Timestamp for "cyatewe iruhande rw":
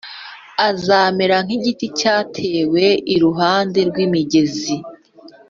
1.99-3.95